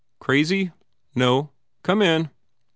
[0.19, 0.71] Crazy?
[1.13, 1.51] No.
[1.83, 2.31] Come in."